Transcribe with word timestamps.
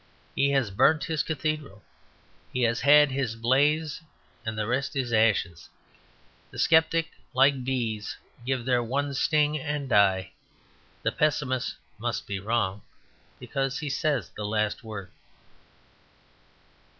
He 0.35 0.49
has 0.49 0.71
burnt 0.71 1.03
his 1.03 1.21
cathedral; 1.21 1.83
he 2.51 2.63
has 2.63 2.81
had 2.81 3.11
his 3.11 3.35
blaze 3.35 4.01
and 4.43 4.57
the 4.57 4.65
rest 4.65 4.95
is 4.95 5.13
ashes. 5.13 5.69
The 6.49 6.57
sceptics, 6.57 7.09
like 7.35 7.63
bees, 7.63 8.17
give 8.43 8.65
their 8.65 8.81
one 8.81 9.13
sting 9.13 9.59
and 9.59 9.87
die. 9.87 10.31
The 11.03 11.11
pessimist 11.11 11.75
must 11.99 12.25
be 12.25 12.39
wrong, 12.39 12.81
because 13.39 13.77
he 13.77 13.91
says 13.91 14.31
the 14.35 14.43
last 14.43 14.83
word. 14.83 15.11